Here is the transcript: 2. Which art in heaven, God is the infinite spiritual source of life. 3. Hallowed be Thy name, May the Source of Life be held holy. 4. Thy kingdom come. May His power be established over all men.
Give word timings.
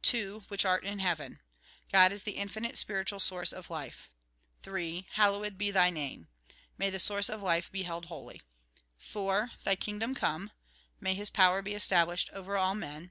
2. 0.00 0.44
Which 0.48 0.64
art 0.64 0.82
in 0.86 0.98
heaven, 1.00 1.40
God 1.92 2.10
is 2.10 2.22
the 2.22 2.36
infinite 2.38 2.78
spiritual 2.78 3.20
source 3.20 3.52
of 3.52 3.68
life. 3.68 4.08
3. 4.62 5.06
Hallowed 5.12 5.58
be 5.58 5.70
Thy 5.70 5.90
name, 5.90 6.26
May 6.78 6.88
the 6.88 6.98
Source 6.98 7.28
of 7.28 7.42
Life 7.42 7.70
be 7.70 7.82
held 7.82 8.06
holy. 8.06 8.40
4. 8.96 9.50
Thy 9.62 9.76
kingdom 9.76 10.14
come. 10.14 10.52
May 11.02 11.12
His 11.12 11.28
power 11.28 11.60
be 11.60 11.74
established 11.74 12.30
over 12.32 12.56
all 12.56 12.74
men. 12.74 13.10